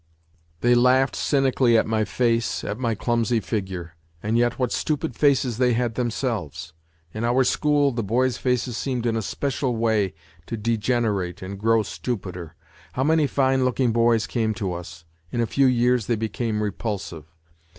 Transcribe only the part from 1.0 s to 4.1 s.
cynically at my face, at my clumsy figure;